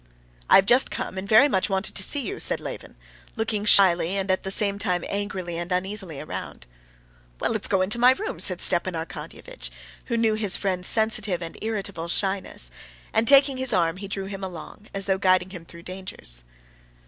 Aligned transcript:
"I 0.49 0.55
have 0.55 0.65
just 0.65 0.89
come, 0.89 1.15
and 1.15 1.29
very 1.29 1.47
much 1.47 1.69
wanted 1.69 1.93
to 1.93 2.01
see 2.01 2.21
you," 2.21 2.39
said 2.39 2.59
Levin, 2.59 2.95
looking 3.35 3.65
shyly 3.65 4.17
and 4.17 4.31
at 4.31 4.41
the 4.41 4.49
same 4.49 4.79
time 4.79 5.05
angrily 5.07 5.59
and 5.59 5.71
uneasily 5.71 6.19
around. 6.19 6.65
"Well, 7.39 7.51
let's 7.51 7.67
go 7.67 7.83
into 7.83 7.99
my 7.99 8.13
room," 8.13 8.39
said 8.39 8.61
Stepan 8.61 8.95
Arkadyevitch, 8.95 9.69
who 10.05 10.17
knew 10.17 10.33
his 10.33 10.57
friend's 10.57 10.87
sensitive 10.87 11.43
and 11.43 11.55
irritable 11.61 12.07
shyness, 12.07 12.71
and, 13.13 13.27
taking 13.27 13.57
his 13.57 13.73
arm, 13.73 13.97
he 13.97 14.07
drew 14.07 14.25
him 14.25 14.43
along, 14.43 14.87
as 14.91 15.05
though 15.05 15.19
guiding 15.19 15.51
him 15.51 15.65
through 15.65 15.83
dangers. 15.83 16.45